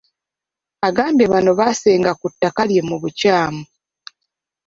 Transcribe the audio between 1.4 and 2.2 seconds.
baasenga